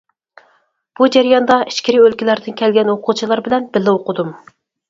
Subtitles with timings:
[0.99, 4.35] بۇ جەرياندا ئىچكىرى ئۆلكىلەردىن كەلگەن ئوقۇغۇچىلار بىلەن بىللە ئوقۇدۇم.